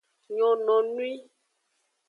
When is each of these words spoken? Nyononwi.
Nyononwi. 0.35 1.09